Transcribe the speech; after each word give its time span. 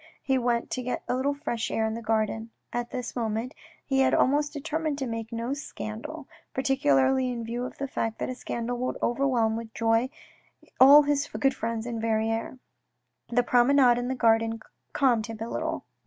He 0.23 0.39
went 0.39 0.71
to 0.71 0.81
get 0.81 1.03
a 1.07 1.13
little 1.15 1.35
fresh 1.35 1.69
air 1.69 1.85
in 1.85 1.93
the 1.93 2.01
garden. 2.01 2.49
At 2.73 2.89
this 2.89 3.15
moment 3.15 3.53
he 3.85 3.99
had 3.99 4.15
almost 4.15 4.51
determined 4.51 4.97
to 4.97 5.05
make 5.05 5.31
no 5.31 5.53
scandal, 5.53 6.27
particularly 6.55 7.29
in 7.29 7.43
view 7.43 7.65
of 7.65 7.77
the 7.77 7.87
fact 7.87 8.17
that 8.17 8.27
a 8.27 8.33
scandal 8.33 8.79
would 8.79 8.97
overwhelm 9.03 9.55
with 9.55 9.75
joy 9.75 10.09
all 10.79 11.03
his 11.03 11.27
good 11.27 11.53
friends 11.53 11.85
in 11.85 12.01
Verrieres. 12.01 12.57
The 13.29 13.43
promenade 13.43 13.99
in 13.99 14.07
the 14.07 14.15
garden 14.15 14.61
calmed 14.91 15.27
him 15.27 15.37
a 15.39 15.47
little. 15.47 15.85